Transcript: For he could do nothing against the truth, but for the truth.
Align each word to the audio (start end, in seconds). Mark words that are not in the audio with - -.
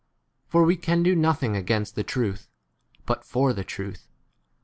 For 0.47 0.67
he 0.67 0.77
could 0.77 1.03
do 1.03 1.15
nothing 1.15 1.55
against 1.55 1.93
the 1.93 2.03
truth, 2.03 2.49
but 3.05 3.23
for 3.23 3.53
the 3.53 3.63
truth. 3.63 4.07